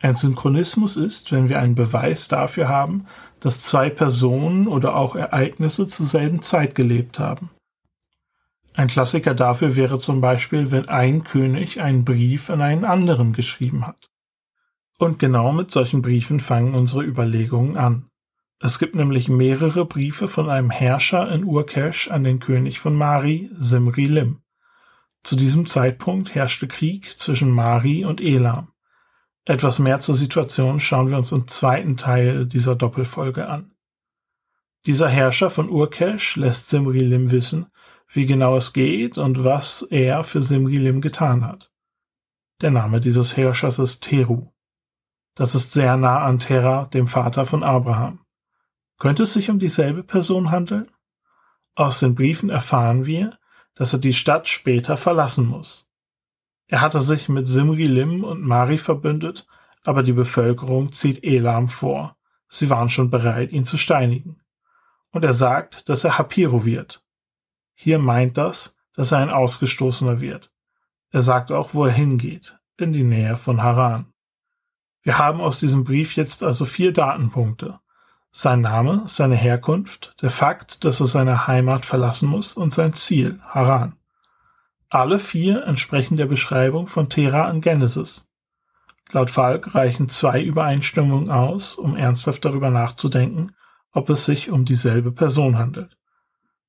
Ein 0.01 0.15
Synchronismus 0.15 0.97
ist, 0.97 1.31
wenn 1.31 1.47
wir 1.47 1.59
einen 1.59 1.75
Beweis 1.75 2.27
dafür 2.27 2.67
haben, 2.67 3.05
dass 3.39 3.61
zwei 3.61 3.89
Personen 3.89 4.67
oder 4.67 4.95
auch 4.95 5.15
Ereignisse 5.15 5.85
zur 5.85 6.07
selben 6.07 6.41
Zeit 6.41 6.73
gelebt 6.73 7.19
haben. 7.19 7.51
Ein 8.73 8.87
Klassiker 8.87 9.35
dafür 9.35 9.75
wäre 9.75 9.99
zum 9.99 10.21
Beispiel, 10.21 10.71
wenn 10.71 10.89
ein 10.89 11.23
König 11.23 11.81
einen 11.81 12.03
Brief 12.03 12.49
an 12.49 12.61
einen 12.61 12.85
anderen 12.85 13.33
geschrieben 13.33 13.85
hat. 13.85 14.09
Und 14.97 15.19
genau 15.19 15.51
mit 15.51 15.71
solchen 15.71 16.01
Briefen 16.01 16.39
fangen 16.39 16.73
unsere 16.73 17.03
Überlegungen 17.03 17.77
an. 17.77 18.07
Es 18.59 18.79
gibt 18.79 18.95
nämlich 18.95 19.29
mehrere 19.29 19.85
Briefe 19.85 20.27
von 20.27 20.49
einem 20.49 20.69
Herrscher 20.69 21.31
in 21.31 21.43
Urkesh 21.43 22.09
an 22.09 22.23
den 22.23 22.39
König 22.39 22.79
von 22.79 22.95
Mari, 22.95 23.49
Simri 23.57 24.05
Lim. 24.05 24.41
Zu 25.23 25.35
diesem 25.35 25.65
Zeitpunkt 25.65 26.33
herrschte 26.33 26.67
Krieg 26.67 27.17
zwischen 27.17 27.51
Mari 27.51 28.05
und 28.05 28.21
Elam. 28.21 28.70
Etwas 29.45 29.79
mehr 29.79 29.99
zur 29.99 30.15
Situation 30.15 30.79
schauen 30.79 31.09
wir 31.09 31.17
uns 31.17 31.31
im 31.31 31.47
zweiten 31.47 31.97
Teil 31.97 32.45
dieser 32.45 32.75
Doppelfolge 32.75 33.47
an. 33.47 33.71
Dieser 34.85 35.09
Herrscher 35.09 35.49
von 35.49 35.69
Urkesh 35.69 36.35
lässt 36.35 36.69
Simri 36.69 36.99
Lim 36.99 37.31
wissen, 37.31 37.67
wie 38.07 38.25
genau 38.25 38.55
es 38.55 38.73
geht 38.73 39.17
und 39.17 39.43
was 39.43 39.83
er 39.83 40.23
für 40.23 40.41
Simri 40.41 40.75
Lim 40.75 41.01
getan 41.01 41.45
hat. 41.45 41.71
Der 42.61 42.71
Name 42.71 42.99
dieses 42.99 43.35
Herrschers 43.35 43.79
ist 43.79 44.03
Teru. 44.03 44.51
Das 45.33 45.55
ist 45.55 45.71
sehr 45.71 45.97
nah 45.97 46.23
an 46.23 46.39
Terra, 46.39 46.85
dem 46.85 47.07
Vater 47.07 47.45
von 47.45 47.63
Abraham. 47.63 48.19
Könnte 48.99 49.23
es 49.23 49.33
sich 49.33 49.49
um 49.49 49.57
dieselbe 49.57 50.03
Person 50.03 50.51
handeln? 50.51 50.91
Aus 51.73 51.99
den 51.99 52.13
Briefen 52.13 52.49
erfahren 52.49 53.05
wir, 53.05 53.39
dass 53.73 53.93
er 53.93 53.99
die 53.99 54.13
Stadt 54.13 54.47
später 54.47 54.97
verlassen 54.97 55.47
muss. 55.47 55.90
Er 56.71 56.79
hatte 56.79 57.01
sich 57.01 57.27
mit 57.27 57.47
Simri 57.47 57.83
Lim 57.83 58.23
und 58.23 58.43
Mari 58.43 58.77
verbündet, 58.77 59.45
aber 59.83 60.03
die 60.03 60.13
Bevölkerung 60.13 60.93
zieht 60.93 61.21
Elam 61.21 61.67
vor. 61.67 62.15
Sie 62.47 62.69
waren 62.69 62.87
schon 62.87 63.09
bereit, 63.09 63.51
ihn 63.51 63.65
zu 63.65 63.77
steinigen. 63.77 64.39
Und 65.11 65.25
er 65.25 65.33
sagt, 65.33 65.89
dass 65.89 66.05
er 66.05 66.17
Hapiro 66.17 66.63
wird. 66.63 67.03
Hier 67.73 67.99
meint 67.99 68.37
das, 68.37 68.77
dass 68.93 69.11
er 69.11 69.17
ein 69.17 69.29
Ausgestoßener 69.29 70.21
wird. 70.21 70.53
Er 71.09 71.21
sagt 71.21 71.51
auch, 71.51 71.73
wo 71.73 71.83
er 71.83 71.91
hingeht, 71.91 72.57
in 72.77 72.93
die 72.93 73.03
Nähe 73.03 73.35
von 73.35 73.61
Haran. 73.61 74.13
Wir 75.01 75.17
haben 75.17 75.41
aus 75.41 75.59
diesem 75.59 75.83
Brief 75.83 76.15
jetzt 76.15 76.41
also 76.41 76.63
vier 76.63 76.93
Datenpunkte. 76.93 77.81
Sein 78.31 78.61
Name, 78.61 79.03
seine 79.07 79.35
Herkunft, 79.35 80.15
der 80.21 80.29
Fakt, 80.29 80.85
dass 80.85 81.01
er 81.01 81.07
seine 81.07 81.47
Heimat 81.47 81.85
verlassen 81.85 82.29
muss 82.29 82.53
und 82.53 82.73
sein 82.73 82.93
Ziel, 82.93 83.41
Haran. 83.49 83.97
Alle 84.93 85.19
vier 85.19 85.63
entsprechen 85.63 86.17
der 86.17 86.25
Beschreibung 86.25 86.85
von 86.85 87.07
Terra 87.07 87.49
in 87.49 87.61
Genesis. 87.61 88.29
Laut 89.13 89.31
Falk 89.31 89.73
reichen 89.73 90.09
zwei 90.09 90.43
Übereinstimmungen 90.43 91.31
aus, 91.31 91.75
um 91.75 91.95
ernsthaft 91.95 92.43
darüber 92.43 92.71
nachzudenken, 92.71 93.55
ob 93.93 94.09
es 94.09 94.25
sich 94.25 94.51
um 94.51 94.65
dieselbe 94.65 95.13
Person 95.13 95.57
handelt. 95.57 95.97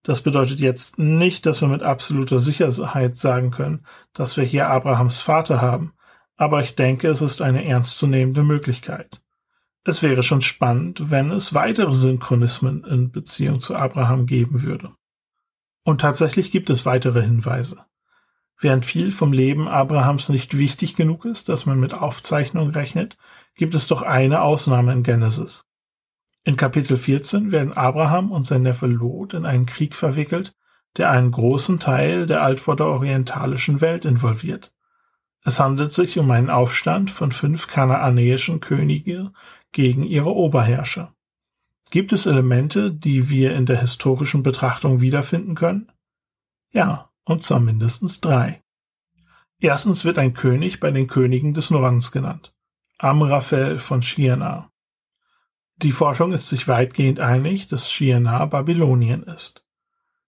Das 0.04 0.20
bedeutet 0.20 0.60
jetzt 0.60 1.00
nicht, 1.00 1.46
dass 1.46 1.62
wir 1.62 1.66
mit 1.66 1.82
absoluter 1.82 2.38
Sicherheit 2.38 3.16
sagen 3.16 3.50
können, 3.50 3.84
dass 4.12 4.36
wir 4.36 4.44
hier 4.44 4.70
Abrahams 4.70 5.20
Vater 5.20 5.60
haben, 5.60 5.92
aber 6.36 6.60
ich 6.60 6.76
denke, 6.76 7.08
es 7.08 7.22
ist 7.22 7.42
eine 7.42 7.64
ernstzunehmende 7.64 8.44
Möglichkeit. 8.44 9.20
Es 9.82 10.00
wäre 10.00 10.22
schon 10.22 10.42
spannend, 10.42 11.10
wenn 11.10 11.32
es 11.32 11.54
weitere 11.54 11.92
Synchronismen 11.92 12.84
in 12.84 13.10
Beziehung 13.10 13.58
zu 13.58 13.74
Abraham 13.74 14.26
geben 14.26 14.62
würde. 14.62 14.92
Und 15.82 16.00
tatsächlich 16.00 16.52
gibt 16.52 16.70
es 16.70 16.86
weitere 16.86 17.22
Hinweise. 17.22 17.84
Während 18.62 18.84
viel 18.84 19.10
vom 19.10 19.32
Leben 19.32 19.66
Abrahams 19.66 20.28
nicht 20.28 20.56
wichtig 20.56 20.94
genug 20.94 21.24
ist, 21.24 21.48
dass 21.48 21.66
man 21.66 21.80
mit 21.80 21.94
Aufzeichnung 21.94 22.70
rechnet, 22.70 23.18
gibt 23.56 23.74
es 23.74 23.88
doch 23.88 24.02
eine 24.02 24.42
Ausnahme 24.42 24.92
in 24.92 25.02
Genesis. 25.02 25.66
In 26.44 26.56
Kapitel 26.56 26.96
14 26.96 27.50
werden 27.50 27.72
Abraham 27.72 28.30
und 28.30 28.46
sein 28.46 28.62
Neffe 28.62 28.86
Lot 28.86 29.34
in 29.34 29.46
einen 29.46 29.66
Krieg 29.66 29.96
verwickelt, 29.96 30.54
der 30.96 31.10
einen 31.10 31.32
großen 31.32 31.80
Teil 31.80 32.24
der 32.26 32.42
altvorderorientalischen 32.42 33.80
Welt 33.80 34.04
involviert. 34.04 34.72
Es 35.44 35.58
handelt 35.58 35.90
sich 35.90 36.16
um 36.20 36.30
einen 36.30 36.48
Aufstand 36.48 37.10
von 37.10 37.32
fünf 37.32 37.66
kanaanäischen 37.66 38.60
Könige 38.60 39.32
gegen 39.72 40.04
ihre 40.04 40.32
Oberherrscher. 40.32 41.12
Gibt 41.90 42.12
es 42.12 42.26
Elemente, 42.26 42.92
die 42.92 43.28
wir 43.28 43.56
in 43.56 43.66
der 43.66 43.80
historischen 43.80 44.44
Betrachtung 44.44 45.00
wiederfinden 45.00 45.56
können? 45.56 45.90
Ja, 46.70 47.11
und 47.24 47.42
zwar 47.42 47.60
mindestens 47.60 48.20
drei. 48.20 48.62
Erstens 49.58 50.04
wird 50.04 50.18
ein 50.18 50.34
König 50.34 50.80
bei 50.80 50.90
den 50.90 51.06
Königen 51.06 51.54
des 51.54 51.70
Nordens 51.70 52.10
genannt. 52.10 52.52
Amraphel 52.98 53.78
von 53.78 54.02
Shinar. 54.02 54.70
Die 55.76 55.92
Forschung 55.92 56.32
ist 56.32 56.48
sich 56.48 56.68
weitgehend 56.68 57.20
einig, 57.20 57.68
dass 57.68 57.90
Shinar 57.90 58.48
Babylonien 58.48 59.22
ist. 59.24 59.64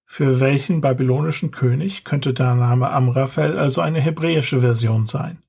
Für 0.05 0.39
welchen 0.41 0.81
babylonischen 0.81 1.51
König 1.51 2.05
könnte 2.05 2.35
der 2.35 2.55
Name 2.55 2.91
Amraphel 2.91 3.59
also 3.59 3.81
eine 3.81 4.01
hebräische 4.01 4.61
Version 4.61 5.07
sein? 5.07 5.43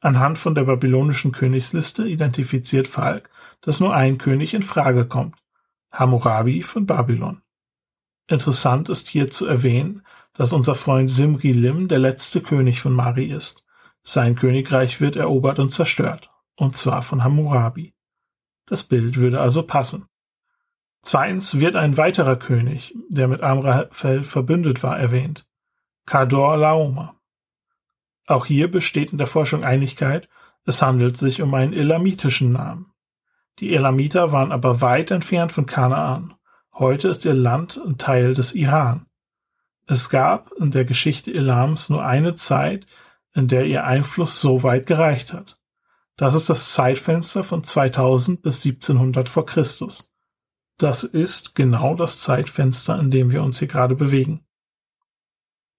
Anhand 0.00 0.38
von 0.38 0.54
der 0.54 0.64
babylonischen 0.64 1.32
Königsliste 1.32 2.06
identifiziert 2.06 2.86
Falk, 2.86 3.30
dass 3.60 3.80
nur 3.80 3.94
ein 3.94 4.18
König 4.18 4.54
in 4.54 4.62
Frage 4.62 5.06
kommt, 5.06 5.36
Hammurabi 5.90 6.62
von 6.62 6.86
Babylon. 6.86 7.42
Interessant 8.28 8.88
ist 8.88 9.08
hier 9.08 9.30
zu 9.30 9.46
erwähnen, 9.46 10.02
dass 10.38 10.52
unser 10.52 10.76
Freund 10.76 11.10
Simri 11.10 11.50
Lim 11.50 11.88
der 11.88 11.98
letzte 11.98 12.40
König 12.40 12.80
von 12.80 12.92
Mari 12.92 13.24
ist. 13.24 13.64
Sein 14.04 14.36
Königreich 14.36 15.00
wird 15.00 15.16
erobert 15.16 15.58
und 15.58 15.70
zerstört, 15.70 16.30
und 16.54 16.76
zwar 16.76 17.02
von 17.02 17.24
Hammurabi. 17.24 17.92
Das 18.64 18.84
Bild 18.84 19.16
würde 19.16 19.40
also 19.40 19.64
passen. 19.64 20.06
Zweitens 21.02 21.58
wird 21.58 21.74
ein 21.74 21.96
weiterer 21.96 22.36
König, 22.36 22.94
der 23.08 23.26
mit 23.26 23.42
Amraphel 23.42 24.22
verbündet 24.22 24.84
war, 24.84 24.96
erwähnt. 24.96 25.44
Kador 26.06 26.56
Laoma. 26.56 27.16
Auch 28.28 28.46
hier 28.46 28.70
besteht 28.70 29.10
in 29.10 29.18
der 29.18 29.26
Forschung 29.26 29.64
Einigkeit, 29.64 30.28
es 30.64 30.80
handelt 30.82 31.16
sich 31.16 31.42
um 31.42 31.52
einen 31.54 31.72
elamitischen 31.72 32.52
Namen. 32.52 32.92
Die 33.58 33.74
Elamiter 33.74 34.30
waren 34.30 34.52
aber 34.52 34.80
weit 34.82 35.10
entfernt 35.10 35.50
von 35.50 35.66
Kanaan. 35.66 36.34
Heute 36.74 37.08
ist 37.08 37.24
ihr 37.24 37.34
Land 37.34 37.80
ein 37.84 37.98
Teil 37.98 38.34
des 38.34 38.54
Iran. 38.54 39.07
Es 39.90 40.10
gab 40.10 40.52
in 40.52 40.70
der 40.70 40.84
Geschichte 40.84 41.32
Elams 41.32 41.88
nur 41.88 42.04
eine 42.04 42.34
Zeit, 42.34 42.86
in 43.34 43.48
der 43.48 43.64
ihr 43.64 43.84
Einfluss 43.84 44.38
so 44.38 44.62
weit 44.62 44.84
gereicht 44.84 45.32
hat. 45.32 45.58
Das 46.18 46.34
ist 46.34 46.50
das 46.50 46.72
Zeitfenster 46.72 47.42
von 47.42 47.64
2000 47.64 48.42
bis 48.42 48.56
1700 48.66 49.30
vor 49.30 49.46
Christus. 49.46 50.12
Das 50.76 51.04
ist 51.04 51.54
genau 51.54 51.94
das 51.94 52.20
Zeitfenster, 52.20 53.00
in 53.00 53.10
dem 53.10 53.30
wir 53.30 53.42
uns 53.42 53.60
hier 53.60 53.68
gerade 53.68 53.94
bewegen. 53.94 54.44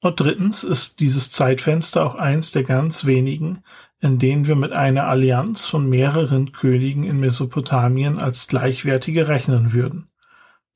Und 0.02 0.20
drittens 0.20 0.64
ist 0.64 1.02
dieses 1.02 1.30
Zeitfenster 1.30 2.04
auch 2.04 2.16
eins 2.16 2.52
der 2.52 2.64
ganz 2.64 3.06
wenigen, 3.06 3.64
in 4.00 4.18
denen 4.18 4.48
wir 4.48 4.56
mit 4.56 4.72
einer 4.72 5.08
Allianz 5.08 5.66
von 5.66 5.88
mehreren 5.88 6.52
Königen 6.52 7.04
in 7.04 7.20
Mesopotamien 7.20 8.18
als 8.18 8.48
gleichwertige 8.48 9.28
rechnen 9.28 9.72
würden. 9.72 10.09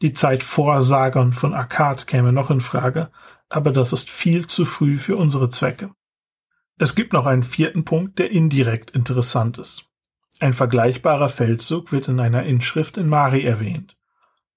Die 0.03 0.13
Zeit 0.13 0.43
vor 0.43 0.81
Sagon 0.81 1.31
von 1.31 1.53
Akkad 1.53 2.07
käme 2.07 2.33
noch 2.33 2.51
in 2.51 2.60
Frage, 2.60 3.10
aber 3.48 3.72
das 3.72 3.93
ist 3.93 4.10
viel 4.10 4.48
zu 4.48 4.65
früh 4.65 4.98
für 4.98 5.15
unsere 5.15 5.48
Zwecke. 5.48 5.91
Es 6.77 6.93
gibt 6.93 7.13
noch 7.13 7.25
einen 7.25 7.43
vierten 7.43 7.86
Punkt, 7.86 8.19
der 8.19 8.29
indirekt 8.29 8.91
interessant 8.91 9.57
ist. 9.57 9.86
Ein 10.41 10.51
vergleichbarer 10.51 11.29
Feldzug 11.29 11.93
wird 11.93 12.10
in 12.10 12.19
einer 12.19 12.43
Inschrift 12.43 12.98
in 12.98 13.07
Mari 13.07 13.45
erwähnt. 13.45 13.95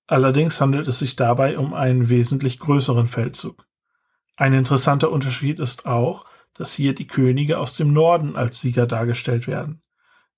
Allerdings 0.08 0.60
handelt 0.60 0.88
es 0.88 0.98
sich 0.98 1.14
dabei 1.14 1.58
um 1.58 1.74
einen 1.74 2.08
wesentlich 2.08 2.58
größeren 2.58 3.06
Feldzug. 3.06 3.68
Ein 4.34 4.52
interessanter 4.52 5.12
Unterschied 5.12 5.60
ist 5.60 5.86
auch, 5.86 6.24
dass 6.54 6.72
hier 6.72 6.92
die 6.92 7.06
Könige 7.06 7.60
aus 7.60 7.76
dem 7.76 7.92
Norden 7.92 8.34
als 8.34 8.60
Sieger 8.60 8.88
dargestellt 8.88 9.46
werden. 9.46 9.80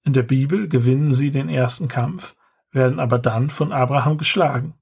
In 0.05 0.13
der 0.13 0.23
Bibel 0.23 0.69
gewinnen 0.69 1.15
sie 1.15 1.31
den 1.31 1.49
ersten 1.49 1.89
Kampf, 1.89 2.37
werden 2.73 3.01
aber 3.01 3.19
dann 3.19 3.49
von 3.49 3.73
Abraham 3.73 4.19
geschlagen. 4.19 4.75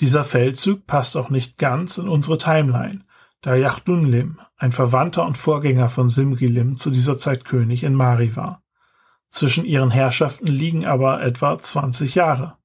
Dieser 0.00 0.24
Feldzug 0.24 0.86
passt 0.86 1.16
auch 1.16 1.30
nicht 1.30 1.56
ganz 1.58 1.98
in 1.98 2.08
unsere 2.08 2.38
Timeline, 2.38 3.04
da 3.40 3.54
Yachdunlim, 3.54 4.40
ein 4.56 4.72
Verwandter 4.72 5.24
und 5.26 5.38
Vorgänger 5.38 5.88
von 5.88 6.10
Simrilim, 6.10 6.76
zu 6.76 6.90
dieser 6.90 7.16
Zeit 7.16 7.44
König 7.44 7.84
in 7.84 7.94
Mari 7.94 8.36
war. 8.36 8.62
Zwischen 9.28 9.64
ihren 9.64 9.90
Herrschaften 9.90 10.46
liegen 10.46 10.84
aber 10.84 11.22
etwa 11.22 11.58
20 11.58 12.14
Jahre. 12.14 12.56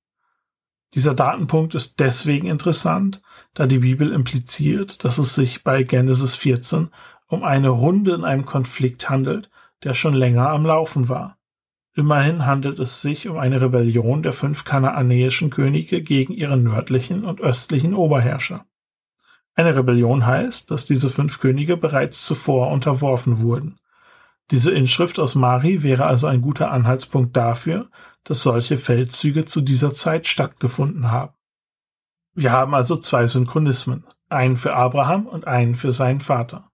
Dieser 0.93 1.13
Datenpunkt 1.13 1.73
ist 1.73 1.99
deswegen 1.99 2.47
interessant, 2.47 3.21
da 3.53 3.65
die 3.65 3.79
Bibel 3.79 4.11
impliziert, 4.11 5.03
dass 5.05 5.17
es 5.17 5.35
sich 5.35 5.63
bei 5.63 5.83
Genesis 5.83 6.35
14 6.35 6.89
um 7.27 7.43
eine 7.43 7.69
Runde 7.69 8.13
in 8.13 8.25
einem 8.25 8.45
Konflikt 8.45 9.09
handelt, 9.09 9.49
der 9.83 9.93
schon 9.93 10.13
länger 10.13 10.49
am 10.49 10.65
Laufen 10.65 11.07
war. 11.07 11.37
Immerhin 11.93 12.45
handelt 12.45 12.79
es 12.79 13.01
sich 13.01 13.27
um 13.27 13.37
eine 13.37 13.59
Rebellion 13.59 14.23
der 14.23 14.31
fünf 14.31 14.63
kanaanäischen 14.63 15.49
Könige 15.49 16.01
gegen 16.01 16.33
ihre 16.33 16.55
nördlichen 16.55 17.25
und 17.25 17.41
östlichen 17.41 17.93
Oberherrscher. 17.93 18.65
Eine 19.55 19.75
Rebellion 19.75 20.25
heißt, 20.25 20.71
dass 20.71 20.85
diese 20.85 21.09
fünf 21.09 21.39
Könige 21.41 21.75
bereits 21.75 22.25
zuvor 22.25 22.71
unterworfen 22.71 23.39
wurden. 23.39 23.77
Diese 24.51 24.71
Inschrift 24.71 25.19
aus 25.19 25.35
Mari 25.35 25.83
wäre 25.83 26.05
also 26.05 26.27
ein 26.27 26.41
guter 26.41 26.71
Anhaltspunkt 26.71 27.35
dafür, 27.35 27.89
dass 28.23 28.43
solche 28.43 28.77
Feldzüge 28.77 29.45
zu 29.45 29.61
dieser 29.61 29.91
Zeit 29.91 30.27
stattgefunden 30.27 31.11
haben. 31.11 31.33
Wir 32.33 32.53
haben 32.53 32.73
also 32.73 32.95
zwei 32.95 33.27
Synchronismen, 33.27 34.05
einen 34.29 34.55
für 34.55 34.73
Abraham 34.73 35.27
und 35.27 35.47
einen 35.47 35.75
für 35.75 35.91
seinen 35.91 36.21
Vater. 36.21 36.71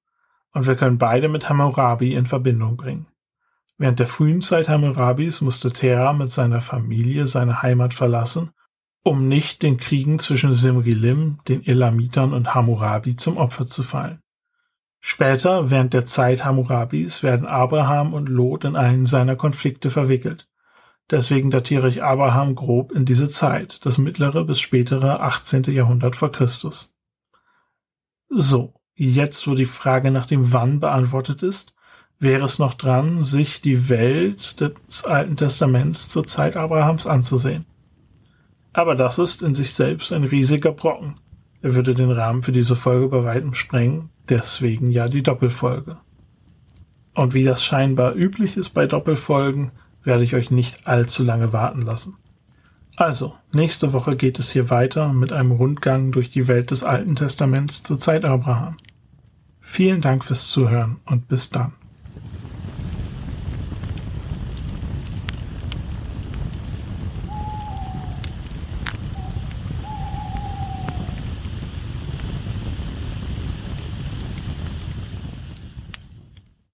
Und 0.53 0.67
wir 0.67 0.75
können 0.75 1.00
beide 1.00 1.29
mit 1.29 1.50
Hammurabi 1.50 2.13
in 2.13 2.27
Verbindung 2.27 2.77
bringen. 2.77 3.07
Während 3.77 4.00
der 4.00 4.07
frühen 4.07 4.41
Zeit 4.41 4.69
Hammurabis 4.69 5.41
musste 5.41 5.72
Terah 5.72 6.13
mit 6.13 6.31
seiner 6.31 6.62
Familie 6.62 7.27
seine 7.27 7.62
Heimat 7.62 7.93
verlassen, 7.93 8.51
um 9.03 9.27
nicht 9.27 9.62
den 9.62 9.77
Kriegen 9.77 10.17
zwischen 10.19 10.53
Simrilim, 10.53 11.39
den 11.48 11.65
Elamitern 11.65 12.34
und 12.34 12.55
Hammurabi 12.55 13.15
zum 13.15 13.38
Opfer 13.38 13.67
zu 13.67 13.84
fallen. 13.84 14.19
Später, 15.00 15.69
während 15.69 15.93
der 15.93 16.05
Zeit 16.05 16.43
Hammurabis, 16.43 17.22
werden 17.22 17.46
Abraham 17.46 18.13
und 18.13 18.27
Lot 18.27 18.65
in 18.65 18.75
einen 18.75 19.05
seiner 19.05 19.36
Konflikte 19.36 19.91
verwickelt. 19.91 20.50
Deswegen 21.10 21.51
datiere 21.51 21.88
ich 21.88 22.03
Abraham 22.03 22.55
grob 22.55 22.91
in 22.91 23.05
diese 23.05 23.29
Zeit, 23.29 23.86
das 23.86 23.98
mittlere 23.98 24.43
bis 24.43 24.60
spätere 24.60 25.22
18. 25.22 25.63
Jahrhundert 25.65 26.15
vor 26.15 26.31
Christus. 26.31 26.93
So, 28.28 28.73
jetzt 28.95 29.47
wo 29.47 29.54
die 29.54 29.65
Frage 29.65 30.12
nach 30.12 30.25
dem 30.25 30.52
Wann 30.52 30.82
beantwortet 30.82 31.43
ist, 31.43 31.73
wäre 32.19 32.45
es 32.45 32.60
noch 32.60 32.73
dran, 32.73 33.21
sich 33.21 33.62
die 33.62 33.89
Welt 33.89 34.60
des 34.60 35.06
Alten 35.06 35.38
Testaments 35.38 36.10
zur 36.10 36.25
Zeit 36.25 36.56
Abrahams 36.56 37.06
anzusehen. 37.06 37.65
Aber 38.73 38.95
das 38.95 39.17
ist 39.19 39.41
in 39.41 39.53
sich 39.53 39.73
selbst 39.73 40.13
ein 40.13 40.23
riesiger 40.23 40.71
Brocken. 40.71 41.15
Er 41.62 41.75
würde 41.75 41.95
den 41.95 42.12
Rahmen 42.12 42.43
für 42.43 42.51
diese 42.51 42.75
Folge 42.75 43.08
bei 43.08 43.23
weitem 43.23 43.53
sprengen, 43.53 44.10
deswegen 44.30 44.91
ja 44.91 45.08
die 45.08 45.23
Doppelfolge. 45.23 45.97
Und 47.13 47.34
wie 47.34 47.43
das 47.43 47.63
scheinbar 47.63 48.15
üblich 48.15 48.58
ist 48.58 48.69
bei 48.69 48.86
Doppelfolgen, 48.86 49.71
werde 50.03 50.23
ich 50.23 50.36
euch 50.36 50.51
nicht 50.51 50.88
allzu 50.88 51.23
lange 51.23 51.53
warten 51.53 51.82
lassen. 51.82 52.15
Also, 52.95 53.36
nächste 53.51 53.93
Woche 53.93 54.15
geht 54.15 54.39
es 54.39 54.51
hier 54.51 54.69
weiter 54.69 55.13
mit 55.13 55.32
einem 55.32 55.51
Rundgang 55.51 56.12
durch 56.12 56.30
die 56.30 56.47
Welt 56.47 56.71
des 56.71 56.84
Alten 56.84 57.15
Testaments 57.15 57.84
zur 57.84 57.99
Zeit 57.99 58.25
Abraham. 58.25 58.77
Vielen 59.60 60.01
Dank 60.01 60.23
fürs 60.23 60.49
Zuhören 60.49 60.97
und 61.06 61.27
bis 61.27 61.49
dann. 61.49 61.73